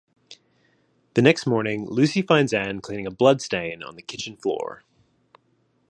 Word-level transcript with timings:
The 1.13 1.21
next 1.21 1.45
morning, 1.45 1.85
Lucy 1.87 2.23
finds 2.23 2.53
Ann 2.53 2.79
cleaning 2.81 3.05
a 3.05 3.11
bloodstain 3.11 3.83
on 3.83 3.95
the 3.97 4.01
kitchen 4.01 4.35
floor. 4.35 4.81